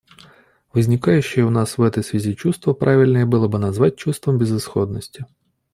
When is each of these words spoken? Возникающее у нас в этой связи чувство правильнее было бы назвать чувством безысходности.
Возникающее 0.73 1.45
у 1.45 1.51
нас 1.51 1.77
в 1.77 1.81
этой 1.83 2.03
связи 2.03 2.33
чувство 2.35 2.73
правильнее 2.73 3.27
было 3.27 3.47
бы 3.47 3.59
назвать 3.59 3.97
чувством 3.97 4.39
безысходности. 4.39 5.27